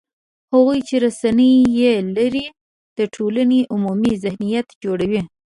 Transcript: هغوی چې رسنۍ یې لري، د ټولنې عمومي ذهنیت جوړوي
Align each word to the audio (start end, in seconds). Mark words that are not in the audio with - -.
هغوی 0.53 0.79
چې 0.87 0.95
رسنۍ 1.05 1.53
یې 1.79 1.93
لري، 2.15 2.45
د 2.97 2.99
ټولنې 3.15 3.59
عمومي 3.73 4.13
ذهنیت 4.23 4.67
جوړوي 4.83 5.21